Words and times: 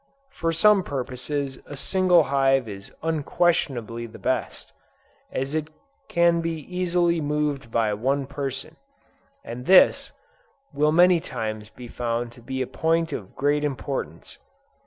For 0.31 0.51
some 0.51 0.81
purposes 0.81 1.59
a 1.67 1.77
single 1.77 2.23
hive 2.23 2.67
is 2.67 2.91
unquestionably 3.03 4.07
the 4.07 4.17
best, 4.17 4.73
as 5.31 5.53
it 5.53 5.67
can 6.07 6.41
be 6.41 6.57
easily 6.75 7.21
moved 7.21 7.69
by 7.69 7.93
one 7.93 8.25
person; 8.25 8.77
and 9.43 9.67
this, 9.67 10.11
will 10.73 10.91
many 10.91 11.19
times 11.19 11.69
be 11.69 11.87
found 11.87 12.31
to 12.31 12.41
be 12.41 12.63
a 12.63 12.65
point 12.65 13.13
of 13.13 13.35
great 13.35 13.63
importance. 13.63 14.39